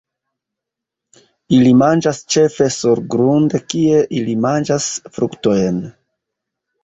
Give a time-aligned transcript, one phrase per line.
[1.57, 4.87] Ili manĝas ĉefe surgrunde, kie ili manĝas
[5.19, 5.77] fruktojn.